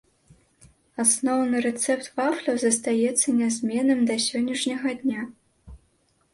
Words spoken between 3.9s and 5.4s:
да сённяшняга дня.